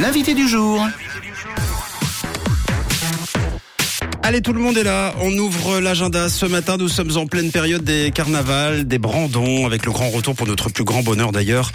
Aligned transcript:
L'invité 0.00 0.34
du 0.34 0.46
jour. 0.46 0.86
Allez, 4.22 4.42
tout 4.42 4.52
le 4.52 4.60
monde 4.60 4.76
est 4.76 4.82
là. 4.82 5.14
On 5.22 5.32
ouvre 5.38 5.80
l'agenda. 5.80 6.28
Ce 6.28 6.44
matin, 6.44 6.76
nous 6.76 6.88
sommes 6.88 7.16
en 7.16 7.26
pleine 7.26 7.50
période 7.50 7.82
des 7.82 8.10
carnavals, 8.10 8.86
des 8.86 8.98
brandons, 8.98 9.64
avec 9.64 9.86
le 9.86 9.92
grand 9.92 10.10
retour 10.10 10.34
pour 10.34 10.46
notre 10.46 10.68
plus 10.68 10.84
grand 10.84 11.02
bonheur 11.02 11.32
d'ailleurs. 11.32 11.70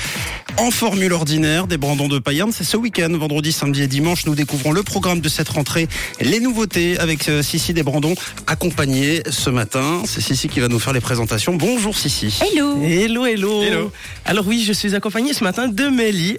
En 0.57 0.69
formule 0.69 1.13
ordinaire, 1.13 1.65
des 1.65 1.77
brandons 1.77 2.09
de 2.09 2.19
Payerne, 2.19 2.51
c'est 2.51 2.65
ce 2.65 2.77
week-end, 2.77 3.09
vendredi, 3.09 3.51
samedi 3.51 3.83
et 3.83 3.87
dimanche. 3.87 4.25
Nous 4.25 4.35
découvrons 4.35 4.71
le 4.71 4.83
programme 4.83 5.21
de 5.21 5.29
cette 5.29 5.49
rentrée, 5.49 5.87
les 6.19 6.39
nouveautés 6.39 6.99
avec 6.99 7.27
euh, 7.29 7.41
Sissi 7.41 7.73
des 7.73 7.83
brandons, 7.83 8.15
accompagnée 8.47 9.23
ce 9.29 9.49
matin. 9.49 10.03
C'est 10.05 10.21
Sissi 10.21 10.49
qui 10.49 10.59
va 10.59 10.67
nous 10.67 10.79
faire 10.79 10.93
les 10.93 10.99
présentations. 10.99 11.55
Bonjour 11.55 11.97
Sissi. 11.97 12.37
Hello. 12.41 12.83
Hello, 12.83 13.25
hello. 13.25 13.91
Alors 14.25 14.45
oui, 14.45 14.63
je 14.67 14.73
suis 14.73 14.93
accompagné 14.93 15.33
ce 15.33 15.43
matin 15.43 15.69
de 15.69 15.87
Mélie 15.87 16.37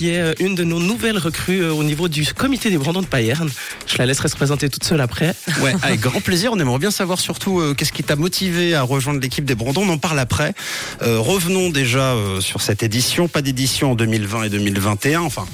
qui 0.00 0.08
est 0.08 0.18
euh, 0.18 0.32
une 0.38 0.54
de 0.54 0.64
nos 0.64 0.78
nouvelles 0.78 1.18
recrues 1.18 1.60
euh, 1.60 1.74
au 1.74 1.84
niveau 1.84 2.08
du 2.08 2.24
comité 2.32 2.70
des 2.70 2.78
brandons 2.78 3.02
de 3.02 3.06
Payerne. 3.06 3.50
Je 3.86 3.98
la 3.98 4.06
laisserai 4.06 4.30
se 4.30 4.34
présenter 4.34 4.70
toute 4.70 4.82
seule 4.82 5.02
après. 5.02 5.34
Ouais, 5.60 5.74
avec 5.82 6.00
grand 6.00 6.22
plaisir. 6.22 6.52
On 6.54 6.58
aimerait 6.58 6.78
bien 6.78 6.90
savoir 6.90 7.20
surtout 7.20 7.60
euh, 7.60 7.74
qu'est-ce 7.74 7.92
qui 7.92 8.02
t'a 8.02 8.16
motivé 8.16 8.74
à 8.74 8.80
rejoindre 8.80 9.20
l'équipe 9.20 9.44
des 9.44 9.54
Brandons. 9.54 9.82
On 9.82 9.90
en 9.90 9.98
parle 9.98 10.18
après. 10.18 10.54
Revenons 11.02 11.68
déjà 11.68 12.14
sur 12.40 12.62
cette 12.62 12.82
édition. 12.82 13.28
Pas 13.28 13.42
d'édition 13.42 13.92
en 13.92 13.94
2020 13.94 14.44
et 14.44 14.48
2021. 14.48 15.20
Enfin, 15.20 15.44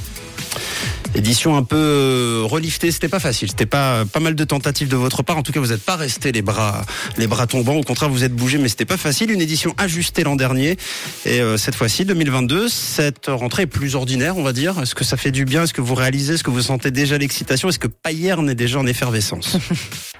édition 1.17 1.57
un 1.57 1.63
peu 1.63 1.77
euh, 1.77 2.43
reliftée. 2.45 2.91
C'était 2.91 3.09
pas 3.09 3.21
facile. 3.21 3.49
C'était 3.49 3.67
pas 3.67 4.05
pas 4.05 4.21
mal 4.21 4.35
de 4.35 4.45
tentatives 4.45 4.89
de 4.89 4.97
votre 4.97 5.23
part. 5.23 5.37
En 5.37 5.43
tout 5.43 5.53
cas, 5.53 5.61
vous 5.61 5.69
n'êtes 5.69 5.85
pas 5.85 5.97
resté 5.97 6.33
les 6.33 6.43
bras 6.43 6.85
les 7.17 7.27
bras 7.27 7.47
tombants. 7.47 7.77
Au 7.77 7.83
contraire, 7.83 8.11
vous 8.11 8.25
êtes 8.25 8.35
bougé, 8.35 8.59
mais 8.59 8.69
c'était 8.69 8.85
pas 8.85 8.97
facile. 8.97 9.31
Une 9.31 9.41
édition 9.41 9.75
ajustée 9.79 10.25
l'an 10.25 10.37
dernier 10.37 10.77
et 11.25 11.41
euh, 11.41 11.57
cette 11.57 11.75
fois-ci 11.75 12.05
2022. 12.05 12.69
Cette 12.69 13.27
rentrée 13.29 13.63
est 13.63 13.67
plus 13.67 13.95
ordinaire, 13.95 14.37
on 14.37 14.43
va 14.43 14.53
dire. 14.53 14.79
Est-ce 14.81 14.95
que 14.95 15.05
ça 15.05 15.17
fait 15.17 15.31
du 15.33 15.45
bien? 15.45 15.65
Est-ce 15.65 15.75
que 15.75 15.81
vous 15.81 15.95
réalisez? 15.95 16.35
Est-ce 16.35 16.45
que 16.45 16.51
vous 16.51 16.63
sentez 16.63 16.91
déjà 16.91 17.19
l'excitation? 17.19 17.69
Est-ce 17.69 17.79
que 17.79 17.89
Payerne 17.89 18.51
est 18.51 18.55
déjà 18.55 18.79
en 18.79 18.87
effervescence? 18.87 19.57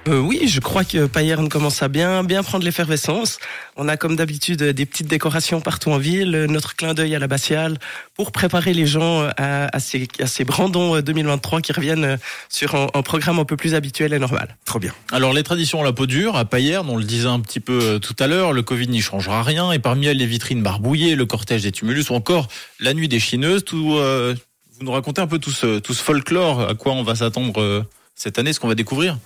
Euh, 0.07 0.19
oui, 0.19 0.47
je 0.47 0.61
crois 0.61 0.85
que 0.85 1.05
Payerne 1.05 1.49
commence 1.49 1.83
à 1.83 1.89
bien, 1.89 2.23
bien 2.23 2.41
prendre 2.41 2.63
l'effervescence. 2.63 3.39
On 3.75 3.89
a 3.89 3.97
comme 3.97 4.15
d'habitude 4.15 4.63
des 4.63 4.85
petites 4.85 5.07
décorations 5.07 5.59
partout 5.59 5.91
en 5.91 5.97
ville, 5.97 6.45
notre 6.49 6.77
clin 6.77 6.93
d'œil 6.93 7.13
à 7.13 7.19
l'abbatiale 7.19 7.77
pour 8.15 8.31
préparer 8.31 8.73
les 8.73 8.85
gens 8.85 9.27
à, 9.35 9.67
à, 9.75 9.79
ces, 9.81 10.07
à 10.21 10.27
ces 10.27 10.45
brandons 10.45 10.86
euh, 10.95 11.01
2023 11.01 11.61
qui 11.61 11.71
reviennent 11.73 12.03
euh, 12.05 12.17
sur 12.49 12.75
un, 12.75 12.87
un 12.93 13.01
programme 13.01 13.39
un 13.39 13.45
peu 13.45 13.57
plus 13.57 13.75
habituel 13.75 14.13
et 14.13 14.19
normal. 14.19 14.57
Trop 14.65 14.79
bien. 14.79 14.93
Alors 15.11 15.33
les 15.33 15.43
traditions 15.43 15.81
à 15.81 15.83
la 15.83 15.93
peau 15.93 16.05
dure, 16.05 16.35
à 16.35 16.45
Payerne, 16.45 16.89
on 16.89 16.95
le 16.97 17.03
disait 17.03 17.27
un 17.27 17.39
petit 17.39 17.59
peu 17.59 17.79
euh, 17.81 17.99
tout 17.99 18.15
à 18.19 18.27
l'heure, 18.27 18.53
le 18.53 18.61
Covid 18.63 18.87
n'y 18.87 19.01
changera 19.01 19.43
rien, 19.43 19.71
et 19.71 19.79
parmi 19.79 20.05
elles 20.07 20.17
les 20.17 20.25
vitrines 20.25 20.63
barbouillées, 20.63 21.15
le 21.15 21.25
cortège 21.25 21.63
des 21.63 21.71
tumulus 21.71 22.09
ou 22.09 22.13
encore 22.15 22.47
la 22.79 22.93
nuit 22.93 23.07
des 23.07 23.19
chineuses, 23.19 23.63
tout, 23.65 23.95
euh, 23.97 24.35
vous 24.79 24.85
nous 24.85 24.91
racontez 24.91 25.21
un 25.21 25.27
peu 25.27 25.39
tout 25.39 25.51
ce, 25.51 25.79
tout 25.79 25.93
ce 25.93 26.03
folklore, 26.03 26.61
à 26.69 26.75
quoi 26.75 26.93
on 26.93 27.03
va 27.03 27.15
s'attendre 27.15 27.61
euh, 27.61 27.83
cette 28.15 28.39
année, 28.39 28.53
ce 28.53 28.59
qu'on 28.59 28.67
va 28.67 28.75
découvrir? 28.75 29.17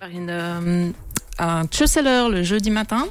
Par 0.00 0.10
une, 0.10 0.28
euh, 0.30 0.90
un 1.38 1.66
Tschüsseler 1.66 2.26
le 2.30 2.42
jeudi 2.42 2.70
matin, 2.70 3.06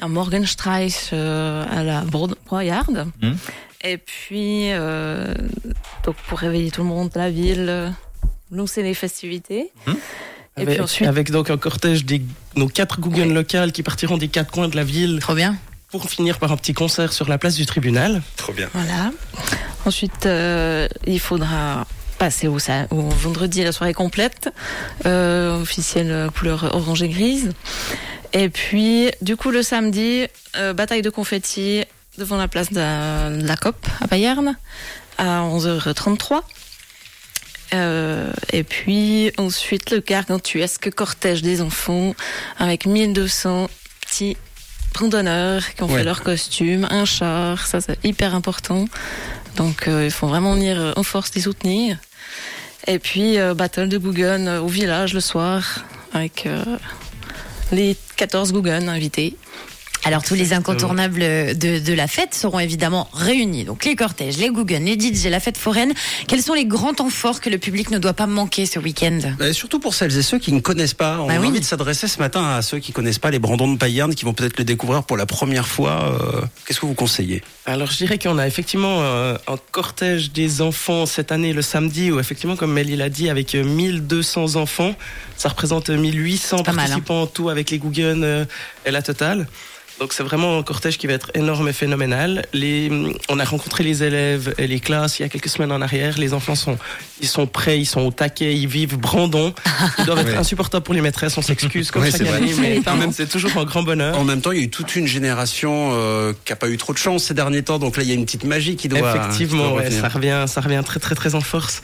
un 0.00 0.08
Morgenstreich 0.08 1.10
euh, 1.12 1.64
à 1.70 1.82
la 1.82 2.00
Bro- 2.02 2.34
Broyarde. 2.46 3.06
Mhm. 3.20 3.36
Et 3.84 3.98
puis, 3.98 4.72
euh, 4.72 5.34
donc 6.04 6.16
pour 6.28 6.38
réveiller 6.38 6.70
tout 6.70 6.82
le 6.82 6.88
monde 6.88 7.10
de 7.10 7.18
la 7.18 7.30
ville, 7.30 7.66
euh, 7.68 7.90
lancer 8.50 8.82
les 8.82 8.94
festivités. 8.94 9.70
Mhm. 9.86 9.96
Et 10.56 10.62
avec, 10.62 10.74
puis 10.74 10.80
ensuite, 10.82 11.08
avec 11.08 11.30
donc 11.30 11.50
un 11.50 11.58
cortège 11.58 12.04
des 12.04 12.22
nos 12.56 12.68
quatre 12.68 13.00
Guggen 13.00 13.34
locales 13.34 13.72
qui 13.72 13.82
partiront 13.82 14.16
des 14.16 14.28
quatre 14.28 14.50
coins 14.50 14.68
de 14.68 14.76
la 14.76 14.84
ville 14.84 15.18
trop 15.20 15.34
bien. 15.34 15.56
pour 15.90 16.08
finir 16.08 16.38
par 16.38 16.50
un 16.50 16.56
petit 16.56 16.74
concert 16.74 17.12
sur 17.12 17.28
la 17.28 17.38
place 17.38 17.54
du 17.54 17.66
tribunal. 17.66 18.22
Trop 18.36 18.52
bien. 18.52 18.68
Voilà. 18.72 19.12
Ensuite, 19.84 20.26
euh, 20.26 20.88
il 21.06 21.20
faudra 21.20 21.86
passer 22.18 22.48
au, 22.48 22.58
au 22.90 23.00
vendredi 23.10 23.62
la 23.62 23.72
soirée 23.72 23.94
complète, 23.94 24.48
euh, 25.06 25.60
officielle 25.60 26.10
euh, 26.10 26.30
couleur 26.30 26.74
orange 26.74 27.02
et 27.02 27.08
grise. 27.08 27.52
Et 28.32 28.48
puis, 28.48 29.10
du 29.22 29.36
coup, 29.36 29.50
le 29.50 29.62
samedi, 29.62 30.26
euh, 30.56 30.72
bataille 30.72 31.02
de 31.02 31.10
confettis 31.10 31.84
devant 32.18 32.36
la 32.36 32.48
place 32.48 32.70
de 32.70 32.76
la, 32.78 33.30
de 33.30 33.46
la 33.46 33.56
COP 33.56 33.76
à 34.00 34.08
Payerne 34.08 34.56
à 35.18 35.40
11h33. 35.42 36.42
Euh, 37.72 38.32
et 38.52 38.62
puis 38.62 39.32
ensuite 39.38 39.90
le 39.90 40.00
gargantuesque 40.00 40.90
cortège 40.94 41.42
des 41.42 41.60
enfants 41.60 42.14
avec 42.58 42.86
1200 42.86 43.68
petits 44.02 44.36
randonneurs 44.96 45.74
qui 45.74 45.82
ont 45.82 45.86
Ouais. 45.88 45.98
fait 45.98 46.04
leur 46.04 46.22
costume, 46.22 46.86
un 46.90 47.04
char, 47.04 47.66
ça 47.66 47.80
c'est 47.80 47.98
hyper 48.04 48.34
important. 48.34 48.84
Donc 49.56 49.88
euh, 49.88 50.04
il 50.04 50.10
faut 50.12 50.28
vraiment 50.28 50.54
venir 50.54 50.78
euh, 50.78 50.92
en 50.96 51.02
force 51.02 51.34
les 51.34 51.42
soutenir. 51.42 51.96
Et 52.86 52.98
puis 52.98 53.38
euh, 53.38 53.54
battle 53.54 53.88
de 53.88 53.98
Guggen 53.98 54.46
euh, 54.46 54.60
au 54.60 54.68
village 54.68 55.14
le 55.14 55.20
soir 55.20 55.84
avec 56.12 56.46
euh, 56.46 56.62
les 57.72 57.96
14 58.16 58.52
Guggen 58.52 58.88
invités. 58.88 59.36
Alors 60.06 60.22
tous 60.22 60.34
les 60.34 60.52
incontournables 60.52 61.20
de, 61.20 61.78
de 61.78 61.92
la 61.94 62.06
fête 62.06 62.34
seront 62.34 62.58
évidemment 62.58 63.08
réunis. 63.14 63.64
Donc 63.64 63.84
les 63.84 63.96
cortèges, 63.96 64.36
les 64.36 64.50
Guggen, 64.50 64.84
les 64.84 64.98
DJ, 64.98 65.26
la 65.26 65.40
fête 65.40 65.56
foraine. 65.56 65.92
Quels 66.28 66.42
sont 66.42 66.52
les 66.54 66.66
grands 66.66 66.92
temps 66.94 67.08
forts 67.10 67.40
que 67.40 67.48
le 67.48 67.58
public 67.58 67.90
ne 67.90 67.98
doit 67.98 68.12
pas 68.12 68.26
manquer 68.26 68.66
ce 68.66 68.78
week-end? 68.78 69.18
Et 69.40 69.52
surtout 69.52 69.78
pour 69.78 69.94
celles 69.94 70.16
et 70.16 70.22
ceux 70.22 70.38
qui 70.38 70.52
ne 70.52 70.60
connaissent 70.60 70.94
pas. 70.94 71.20
On 71.20 71.26
Bah 71.28 71.34
a 71.34 71.38
oui. 71.40 71.46
envie 71.48 71.60
de 71.60 71.64
s'adresser 71.64 72.06
ce 72.08 72.18
matin 72.18 72.44
à 72.54 72.60
ceux 72.62 72.78
qui 72.78 72.92
connaissent 72.92 73.18
pas 73.18 73.30
les 73.30 73.38
Brandons 73.38 73.72
de 73.72 73.78
Payerne, 73.78 74.14
qui 74.14 74.24
vont 74.24 74.34
peut-être 74.34 74.58
le 74.58 74.64
découvrir 74.64 75.04
pour 75.04 75.16
la 75.16 75.26
première 75.26 75.66
fois. 75.66 76.14
Euh, 76.20 76.42
Qu'est-ce 76.66 76.80
que 76.80 76.86
vous 76.86 76.94
conseillez? 76.94 77.42
Alors 77.66 77.90
je 77.90 77.96
dirais 77.96 78.18
qu'on 78.18 78.36
a 78.38 78.46
effectivement 78.46 78.98
euh, 79.02 79.36
un 79.48 79.56
cortège 79.72 80.32
des 80.32 80.60
enfants 80.60 81.06
cette 81.06 81.32
année 81.32 81.52
le 81.54 81.62
samedi 81.62 82.10
où 82.12 82.20
effectivement 82.20 82.56
comme 82.56 82.72
Mélie 82.72 82.96
l'a 82.96 83.08
dit 83.08 83.30
avec 83.30 83.54
euh, 83.54 83.64
1200 83.64 84.56
enfants, 84.56 84.94
ça 85.36 85.48
représente 85.48 85.88
1800 85.90 86.58
pas 86.62 86.72
mal, 86.72 86.84
hein. 86.84 86.88
participants 86.88 87.22
en 87.22 87.26
tout 87.26 87.48
avec 87.48 87.70
les 87.70 87.78
Guggen 87.78 88.22
euh, 88.22 88.44
et 88.84 88.90
la 88.90 89.00
totale. 89.02 89.46
Donc 90.00 90.12
c'est 90.12 90.24
vraiment 90.24 90.58
un 90.58 90.62
cortège 90.64 90.98
qui 90.98 91.06
va 91.06 91.12
être 91.12 91.30
énorme 91.34 91.68
et 91.68 91.72
phénoménal. 91.72 92.44
Les, 92.52 92.90
on 93.28 93.38
a 93.38 93.44
rencontré 93.44 93.84
les 93.84 94.02
élèves 94.02 94.52
et 94.58 94.66
les 94.66 94.80
classes 94.80 95.18
il 95.18 95.22
y 95.22 95.24
a 95.24 95.28
quelques 95.28 95.48
semaines 95.48 95.70
en 95.70 95.80
arrière. 95.80 96.18
Les 96.18 96.34
enfants 96.34 96.56
sont, 96.56 96.76
ils 97.20 97.28
sont 97.28 97.46
prêts, 97.46 97.78
ils 97.78 97.86
sont 97.86 98.00
au 98.00 98.10
taquet, 98.10 98.54
ils 98.56 98.66
vivent 98.66 98.98
Brandon. 98.98 99.54
Ils 99.98 100.04
doivent 100.04 100.18
être 100.18 100.24
Ouais. 100.30 100.36
insupportables 100.36 100.82
pour 100.84 100.94
les 100.94 101.00
maîtresses, 101.00 101.36
on 101.38 101.42
s'excuse 101.42 101.90
comme 101.90 102.02
Ouais, 102.02 102.10
chaque 102.10 102.22
année, 102.22 102.52
mais 102.58 102.80
quand 102.84 102.96
même 102.96 103.12
c'est 103.12 103.28
toujours 103.28 103.56
un 103.56 103.64
grand 103.64 103.82
bonheur. 103.82 104.18
En 104.18 104.24
même 104.24 104.40
temps, 104.40 104.50
il 104.52 104.58
y 104.58 104.60
a 104.62 104.64
eu 104.64 104.70
toute 104.70 104.96
une 104.96 105.06
génération 105.06 105.90
euh, 105.92 106.32
qui 106.44 106.52
a 106.52 106.56
pas 106.56 106.68
eu 106.68 106.76
trop 106.76 106.92
de 106.92 106.98
chance 106.98 107.24
ces 107.24 107.34
derniers 107.34 107.62
temps. 107.62 107.78
Donc 107.78 107.96
là, 107.96 108.02
il 108.02 108.08
y 108.08 108.12
a 108.12 108.14
une 108.14 108.24
petite 108.24 108.44
magie 108.44 108.74
qui 108.76 108.88
doit. 108.88 109.12
qui 109.12 109.18
Effectivement, 109.18 109.70
doit 109.70 109.82
ouais, 109.82 109.90
ça 109.90 110.08
revient, 110.08 110.44
ça 110.48 110.60
revient 110.60 110.82
très 110.84 110.98
très 111.00 111.14
très 111.14 111.34
en 111.36 111.40
force. 111.40 111.82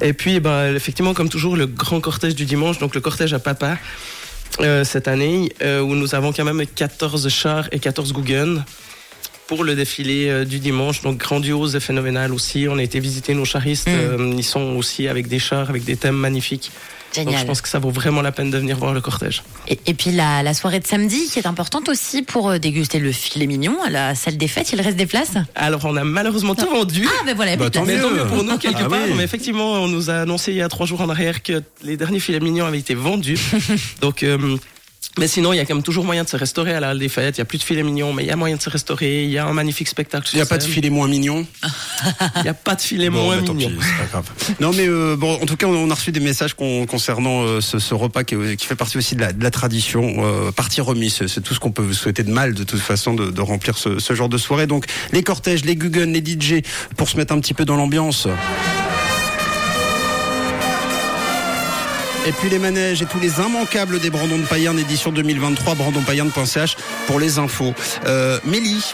Et 0.00 0.12
puis, 0.12 0.40
ben, 0.40 0.74
effectivement, 0.74 1.14
comme 1.14 1.28
toujours, 1.28 1.56
le 1.56 1.66
grand 1.66 2.00
cortège 2.00 2.34
du 2.34 2.44
dimanche, 2.44 2.78
donc 2.78 2.94
le 2.94 3.00
cortège 3.00 3.32
à 3.34 3.38
papa 3.38 3.76
euh, 4.60 4.84
cette 4.84 5.08
année, 5.08 5.52
euh, 5.62 5.80
où 5.80 5.94
nous 5.94 6.14
avons 6.14 6.32
quand 6.32 6.44
même 6.44 6.64
14 6.66 7.28
chars 7.28 7.68
et 7.72 7.78
14 7.78 8.12
Guggen 8.12 8.64
pour 9.46 9.64
le 9.64 9.74
défilé 9.74 10.28
euh, 10.28 10.44
du 10.44 10.58
dimanche, 10.58 11.02
donc 11.02 11.18
grandiose 11.18 11.74
et 11.74 11.80
phénoménal 11.80 12.32
aussi. 12.32 12.66
On 12.68 12.78
a 12.78 12.82
été 12.82 13.00
visiter 13.00 13.34
nos 13.34 13.44
charistes, 13.44 13.88
Mm. 13.88 14.34
ils 14.38 14.44
sont 14.44 14.76
aussi 14.76 15.08
avec 15.08 15.26
des 15.28 15.38
chars, 15.38 15.68
avec 15.70 15.84
des 15.84 15.96
thèmes 15.96 16.16
magnifiques. 16.16 16.70
Donc 17.16 17.36
je 17.36 17.44
pense 17.44 17.60
que 17.60 17.68
ça 17.68 17.78
vaut 17.78 17.90
vraiment 17.90 18.22
la 18.22 18.32
peine 18.32 18.50
de 18.50 18.58
venir 18.58 18.78
voir 18.78 18.94
le 18.94 19.00
cortège. 19.00 19.42
Et, 19.68 19.78
et 19.86 19.94
puis 19.94 20.10
la, 20.12 20.42
la 20.42 20.54
soirée 20.54 20.80
de 20.80 20.86
samedi 20.86 21.28
qui 21.30 21.38
est 21.38 21.46
importante 21.46 21.88
aussi 21.88 22.22
pour 22.22 22.50
euh, 22.50 22.58
déguster 22.58 22.98
le 22.98 23.12
filet 23.12 23.46
mignon 23.46 23.76
à 23.84 23.90
la 23.90 24.14
salle 24.14 24.36
des 24.36 24.48
fêtes. 24.48 24.72
Il 24.72 24.80
reste 24.80 24.96
des 24.96 25.06
places 25.06 25.34
Alors 25.54 25.84
on 25.84 25.96
a 25.96 26.04
malheureusement 26.04 26.54
tout 26.54 26.66
vendu. 26.68 27.06
Ah 27.06 27.22
ben 27.26 27.34
voilà, 27.36 27.52
il 27.52 27.58
y 27.60 27.62
a 27.62 27.64
Bah, 27.64 27.70
tant 27.70 27.84
mieux. 27.84 27.96
mieux 27.96 28.26
pour 28.26 28.42
nous 28.44 28.56
quelque 28.58 28.82
Ah 28.84 28.88
part. 28.88 28.98
oui. 29.06 29.14
Mais 29.16 29.24
effectivement, 29.24 29.72
on 29.74 29.88
nous 29.88 30.08
a 30.10 30.14
annoncé 30.14 30.52
il 30.52 30.56
y 30.58 30.62
a 30.62 30.68
trois 30.68 30.86
jours 30.86 31.00
en 31.02 31.08
arrière 31.10 31.42
que 31.42 31.62
les 31.82 31.96
derniers 31.96 32.20
filets 32.20 32.40
mignons 32.40 32.64
avaient 32.64 32.78
été 32.78 32.94
vendus. 32.94 33.38
Donc, 34.00 34.22
euh, 34.22 34.56
mais 35.18 35.28
sinon, 35.28 35.52
il 35.52 35.56
y 35.56 35.60
a 35.60 35.64
quand 35.66 35.74
même 35.74 35.82
toujours 35.82 36.04
moyen 36.04 36.24
de 36.24 36.28
se 36.28 36.36
restaurer 36.36 36.72
à 36.74 36.80
la 36.80 36.90
Halle 36.90 36.98
des 36.98 37.08
Fêtes. 37.10 37.36
Il 37.36 37.40
y 37.40 37.42
a 37.42 37.44
plus 37.44 37.58
de 37.58 37.62
filets 37.62 37.82
mignons, 37.82 38.12
mais 38.14 38.22
il 38.24 38.26
y 38.28 38.30
a 38.30 38.36
moyen 38.36 38.56
de 38.56 38.62
se 38.62 38.70
restaurer. 38.70 39.24
Il 39.24 39.30
y 39.30 39.36
a 39.38 39.46
un 39.46 39.52
magnifique 39.52 39.88
spectacle. 39.88 40.26
Il 40.32 40.36
n'y 40.36 40.42
a 40.42 40.46
pas 40.46 40.56
de 40.58 40.62
filet 40.64 40.88
moins 40.90 41.06
mignon. 41.08 41.46
Il 42.36 42.42
n'y 42.42 42.48
a 42.48 42.54
pas 42.54 42.74
de 42.74 42.80
filets 42.80 43.10
Bon, 43.10 43.24
moins 43.24 43.42
tant 43.42 43.52
mignons. 43.52 43.70
pis, 43.70 43.86
pas 43.98 44.06
grave. 44.10 44.30
Non, 44.60 44.72
mais 44.72 44.88
euh, 44.88 45.16
bon, 45.16 45.34
en 45.34 45.44
tout 45.46 45.56
cas, 45.56 45.66
on 45.66 45.90
a 45.90 45.94
reçu 45.94 46.12
des 46.12 46.20
messages 46.20 46.54
con- 46.54 46.86
concernant 46.86 47.42
euh, 47.42 47.60
ce, 47.60 47.78
ce 47.78 47.94
repas 47.94 48.24
qui, 48.24 48.36
qui 48.56 48.66
fait 48.66 48.74
partie 48.76 48.96
aussi 48.96 49.14
de 49.14 49.20
la, 49.20 49.32
de 49.34 49.42
la 49.42 49.50
tradition. 49.50 50.14
Euh, 50.18 50.50
partie 50.50 50.80
remise, 50.80 51.26
c'est- 51.26 51.40
tout 51.42 51.52
ce 51.54 51.60
qu'on 51.60 51.72
peut 51.72 51.82
vous 51.82 51.92
souhaiter 51.94 52.22
de 52.22 52.30
mal, 52.30 52.54
de 52.54 52.64
toute 52.64 52.80
façon, 52.80 53.12
de, 53.14 53.30
de 53.30 53.40
remplir 53.42 53.76
ce, 53.76 53.98
ce 53.98 54.14
genre 54.14 54.28
de 54.30 54.38
soirée. 54.38 54.66
Donc, 54.66 54.86
les 55.12 55.22
cortèges, 55.22 55.64
les 55.64 55.76
Guggen, 55.76 56.12
les 56.12 56.20
DJ, 56.24 56.62
pour 56.96 57.08
se 57.08 57.16
mettre 57.18 57.34
un 57.34 57.40
petit 57.40 57.54
peu 57.54 57.64
dans 57.66 57.76
l'ambiance. 57.76 58.28
Et 62.24 62.30
puis 62.32 62.48
les 62.48 62.60
manèges 62.60 63.02
et 63.02 63.06
tous 63.06 63.18
les 63.18 63.40
immanquables 63.40 63.98
des 63.98 64.08
Brandons 64.10 64.38
de 64.38 64.44
Payerne 64.44 64.78
édition 64.78 65.10
2023, 65.10 65.74
brandonpayerne.ch 65.74 66.76
pour 67.08 67.18
les 67.18 67.38
infos. 67.38 67.74
Euh, 68.06 68.38
Mélie, 68.44 68.84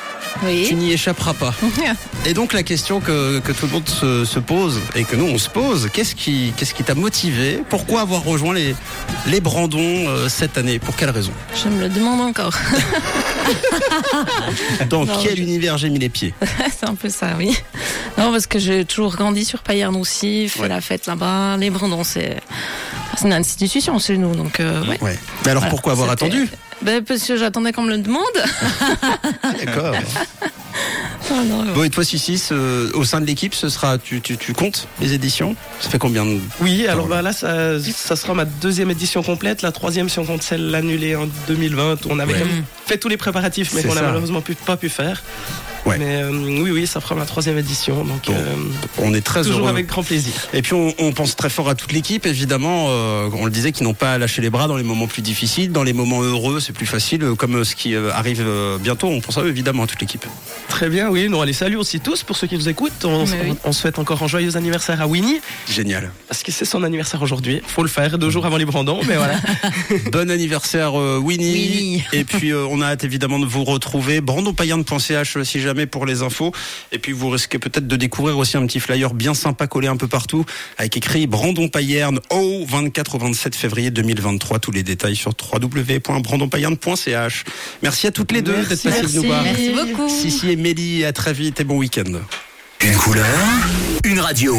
tu 0.66 0.74
n'y 0.74 0.92
échapperas 0.92 1.34
pas. 1.34 1.52
Et 2.26 2.32
donc 2.32 2.52
la 2.54 2.62
question 2.62 3.00
que, 3.00 3.38
que 3.40 3.52
tout 3.52 3.66
le 3.66 3.72
monde 3.72 3.88
se, 3.88 4.24
se 4.24 4.38
pose 4.38 4.80
et 4.94 5.04
que 5.04 5.16
nous 5.16 5.26
on 5.26 5.38
se 5.38 5.48
pose, 5.48 5.88
qu'est-ce 5.92 6.14
qui 6.14 6.52
qu'est-ce 6.56 6.74
qui 6.74 6.84
t'a 6.84 6.94
motivé? 6.94 7.62
Pourquoi 7.68 8.00
avoir 8.02 8.22
rejoint 8.24 8.54
les 8.54 8.74
les 9.26 9.40
Brandons 9.40 10.08
euh, 10.08 10.28
cette 10.28 10.58
année? 10.58 10.78
Pour 10.78 10.96
quelle 10.96 11.10
raison? 11.10 11.32
Je 11.54 11.68
me 11.68 11.80
le 11.82 11.88
demande 11.88 12.20
encore. 12.20 12.54
Dans 14.90 15.04
Non, 15.04 15.12
quel 15.22 15.36
je- 15.36 15.42
univers 15.42 15.78
j'ai 15.78 15.90
mis 15.90 15.98
les 15.98 16.08
pieds? 16.08 16.34
C'est 16.78 16.88
un 16.88 16.94
peu 16.94 17.08
ça, 17.08 17.28
oui. 17.38 17.56
Non, 18.18 18.30
parce 18.32 18.46
que 18.46 18.58
j'ai 18.58 18.84
toujours 18.84 19.14
grandi 19.16 19.44
sur 19.44 19.62
Payerne 19.62 19.96
aussi, 19.96 20.48
fait 20.48 20.60
Ouais. 20.62 20.68
la 20.68 20.80
fête 20.80 21.06
là-bas. 21.06 21.56
Les 21.56 21.70
Brandons, 21.70 22.04
c'est 22.04 22.36
c'est 23.18 23.26
une 23.26 23.32
institution 23.32 23.98
chez 23.98 24.16
nous, 24.16 24.34
donc 24.34 24.60
euh, 24.60 24.82
ouais. 24.86 24.98
Ouais. 25.02 25.18
Mais 25.44 25.50
alors 25.50 25.62
Voilà, 25.62 25.70
pourquoi 25.70 25.92
avoir 25.92 26.10
attendu 26.10 26.48
Ben, 26.82 27.02
parce 27.04 27.22
que 27.24 27.36
j'attendais 27.36 27.72
qu'on 27.72 27.82
me 27.82 27.90
le 27.90 27.98
demande. 27.98 28.22
D'accord. 29.64 29.94
Ah, 31.30 31.34
Bon 31.74 31.82
et 31.84 31.90
toi 31.90 32.04
Sissi, 32.04 32.38
ce- 32.38 32.92
au 32.94 33.04
sein 33.04 33.20
de 33.20 33.26
l'équipe, 33.26 33.54
ce 33.54 33.68
sera 33.68 33.98
tu, 33.98 34.20
tu, 34.22 34.36
tu 34.38 34.52
comptes 34.54 34.88
les 35.00 35.12
éditions 35.12 35.56
Ça 35.80 35.90
fait 35.90 35.98
combien 35.98 36.24
de 36.24 36.38
Oui, 36.60 36.86
alors 36.86 37.06
bah, 37.06 37.20
là, 37.20 37.32
ça, 37.32 37.78
ça 37.80 38.16
sera 38.16 38.32
ma 38.34 38.44
deuxième 38.46 38.90
édition 38.90 39.22
complète. 39.22 39.60
La 39.62 39.72
troisième, 39.72 40.08
si 40.08 40.18
on 40.18 40.24
compte 40.24 40.42
celle 40.42 40.74
annulée 40.74 41.16
en 41.16 41.28
2020. 41.48 42.06
On 42.08 42.18
avait 42.18 42.32
Ouais. 42.32 42.38
quand 42.40 42.46
même 42.46 42.64
fait 42.88 42.98
tous 42.98 43.08
les 43.08 43.16
préparatifs, 43.16 43.72
mais 43.74 43.82
qu'on 43.82 43.94
n'a 43.94 44.02
malheureusement 44.02 44.40
pu- 44.40 44.54
pas 44.54 44.76
pu 44.76 44.88
faire. 44.88 45.22
Ouais. 45.86 45.96
Mais 45.98 46.22
euh, 46.22 46.30
oui, 46.62 46.70
oui, 46.70 46.86
ça 46.86 47.00
fera 47.00 47.14
ma 47.14 47.24
troisième 47.24 47.56
édition. 47.56 48.04
Donc, 48.04 48.26
Bon, 48.26 48.34
euh, 48.34 48.54
On 48.98 49.14
est 49.14 49.20
très 49.22 49.42
toujours 49.42 49.60
heureux. 49.60 49.68
avec 49.70 49.86
grand 49.86 50.02
plaisir. 50.02 50.32
Et 50.52 50.60
puis 50.60 50.74
on, 50.74 50.92
on 50.98 51.12
pense 51.12 51.36
très 51.36 51.48
fort 51.48 51.68
à 51.70 51.74
toute 51.74 51.92
l'équipe, 51.92 52.26
évidemment. 52.26 52.86
euh, 52.88 53.28
on 53.32 53.44
le 53.44 53.50
disait, 53.50 53.72
qui 53.72 53.84
n'ont 53.84 53.94
pas 53.94 54.12
à 54.14 54.18
lâcher 54.18 54.42
les 54.42 54.50
bras 54.50 54.66
dans 54.68 54.76
les 54.76 54.82
moments 54.82 55.06
plus 55.06 55.22
difficiles, 55.22 55.70
dans 55.72 55.84
les 55.84 55.92
moments 55.92 56.20
heureux, 56.22 56.60
c'est 56.60 56.72
plus 56.72 56.84
facile. 56.86 57.24
Comme 57.38 57.64
ce 57.64 57.74
qui 57.76 57.94
euh, 57.94 58.10
arrive 58.12 58.42
euh, 58.44 58.76
bientôt, 58.78 59.06
on 59.06 59.20
pense 59.20 59.38
à 59.38 59.42
eux 59.42 59.48
évidemment 59.48 59.84
à 59.84 59.86
toute 59.86 60.00
l'équipe. 60.00 60.26
Très 60.68 60.88
bien, 60.90 61.08
oui. 61.08 61.28
Nous, 61.28 61.38
on 61.38 61.42
les 61.44 61.52
salue 61.52 61.76
aussi 61.76 62.00
tous 62.00 62.22
pour 62.22 62.36
ceux 62.36 62.48
qui 62.48 62.56
nous 62.56 62.68
écoutent. 62.68 63.04
On, 63.04 63.24
oui. 63.24 63.32
on- 63.64 63.68
on 63.68 63.72
souhaite 63.72 63.98
encore 63.98 64.22
un 64.22 64.28
joyeux 64.28 64.56
anniversaire 64.56 65.00
à 65.00 65.06
Winnie, 65.06 65.40
Génial. 65.70 66.10
parce 66.26 66.42
que 66.42 66.52
c'est 66.52 66.64
son 66.66 66.82
anniversaire 66.82 67.22
aujourd'hui. 67.22 67.62
Faut 67.66 67.82
le 67.82 67.88
faire 67.88 68.18
deux 68.18 68.30
jours 68.30 68.44
avant 68.46 68.56
les 68.58 68.66
Brandons, 68.66 69.00
mais 69.08 69.16
voilà. 69.16 69.36
bon 70.12 70.30
anniversaire 70.30 70.98
euh, 71.00 71.18
Winnie. 71.18 71.52
Winnie. 71.52 72.04
Et 72.12 72.24
puis 72.24 72.50
euh, 72.50 72.64
on 72.78 72.82
a 72.82 72.86
hâte 72.86 73.04
évidemment 73.04 73.38
de 73.40 73.46
vous 73.46 73.64
retrouver. 73.64 74.20
brandonpayerne.ch 74.20 75.36
euh, 75.36 75.44
si 75.44 75.60
jamais 75.60 75.86
pour 75.86 76.06
les 76.06 76.22
infos. 76.22 76.52
Et 76.92 76.98
puis 76.98 77.12
vous 77.12 77.28
risquez 77.28 77.58
peut-être 77.58 77.86
de 77.86 77.96
découvrir 77.96 78.38
aussi 78.38 78.56
un 78.56 78.66
petit 78.66 78.80
flyer 78.80 79.14
bien 79.14 79.34
sympa 79.34 79.66
collé 79.66 79.88
un 79.88 79.96
peu 79.96 80.06
partout 80.06 80.44
avec 80.76 80.96
écrit 80.96 81.26
Brandon 81.26 81.68
Payerne 81.68 82.20
au 82.30 82.64
24 82.66 83.16
au 83.16 83.18
27 83.18 83.56
février 83.56 83.90
2023. 83.90 84.60
Tous 84.60 84.70
les 84.70 84.82
détails 84.82 85.16
sur 85.16 85.32
www.brandonpayerne.ch. 85.52 87.44
Merci 87.82 88.06
à 88.06 88.10
toutes 88.12 88.32
les 88.32 88.42
deux 88.42 88.64
d'être 88.64 88.84
Merci. 88.84 88.88
passées 89.02 89.12
de 89.12 89.16
nous 89.20 89.26
voir. 89.26 89.42
Merci 89.42 89.70
beaucoup. 89.70 90.08
Sissi 90.08 90.50
et 90.50 90.56
Mélie, 90.56 91.04
à 91.04 91.12
très 91.12 91.32
vite 91.32 91.60
et 91.60 91.64
bon 91.64 91.78
week-end. 91.78 92.04
Une 92.80 92.94
couleur, 92.96 93.26
une 94.04 94.20
radio. 94.20 94.56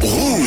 Rouge. 0.00 0.40